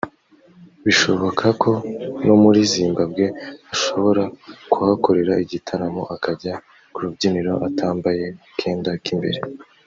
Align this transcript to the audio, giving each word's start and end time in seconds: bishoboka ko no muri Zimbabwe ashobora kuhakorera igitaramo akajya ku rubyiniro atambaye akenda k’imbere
bishoboka 0.85 1.45
ko 1.61 1.71
no 2.27 2.35
muri 2.43 2.59
Zimbabwe 2.73 3.25
ashobora 3.73 4.23
kuhakorera 4.71 5.33
igitaramo 5.43 6.01
akajya 6.15 6.53
ku 6.93 6.97
rubyiniro 7.03 7.53
atambaye 7.67 8.25
akenda 8.51 8.91
k’imbere 9.05 9.39